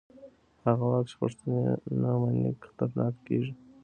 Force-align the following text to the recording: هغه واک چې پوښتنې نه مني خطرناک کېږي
هغه 0.65 0.85
واک 0.91 1.05
چې 1.09 1.15
پوښتنې 1.21 1.59
نه 2.01 2.11
مني 2.21 2.51
خطرناک 2.67 3.15
کېږي 3.27 3.53